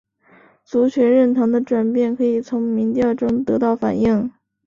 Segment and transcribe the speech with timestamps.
[0.65, 4.31] 族群认同的转变可以从民调中得到反映。